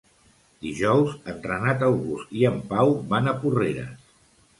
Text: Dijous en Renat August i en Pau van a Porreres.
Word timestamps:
Dijous 0.67 1.11
en 1.33 1.43
Renat 1.51 1.85
August 1.87 2.31
i 2.39 2.47
en 2.51 2.57
Pau 2.71 2.95
van 3.13 3.31
a 3.33 3.35
Porreres. 3.45 4.09